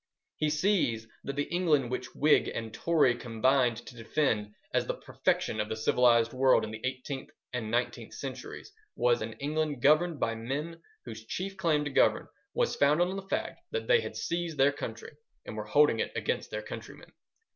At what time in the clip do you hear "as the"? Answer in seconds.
4.73-4.95